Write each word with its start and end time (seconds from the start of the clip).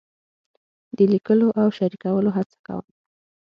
د 0.97 0.99
لیکلو 1.13 1.47
او 1.61 1.67
شریکولو 1.77 2.29
هڅه 2.37 2.55
کوم. 2.65 2.85